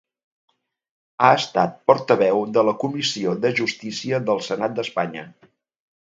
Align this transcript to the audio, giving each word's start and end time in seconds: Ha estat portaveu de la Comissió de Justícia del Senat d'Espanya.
Ha 1.25 1.27
estat 1.41 1.75
portaveu 1.91 2.41
de 2.55 2.63
la 2.69 2.73
Comissió 2.83 3.35
de 3.43 3.51
Justícia 3.59 4.21
del 4.31 4.41
Senat 4.47 4.75
d'Espanya. 4.79 5.27